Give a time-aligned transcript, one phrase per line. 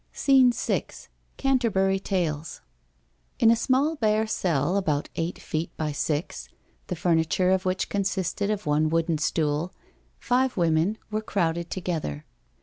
[0.13, 0.85] SCENE VI
[1.37, 2.61] CANTERBURY TALES
[3.37, 6.49] In a small bare cell about eight feet by six,
[6.87, 9.71] the furniture of which consisted of one wooden stool,
[10.17, 12.25] five women were crowded together.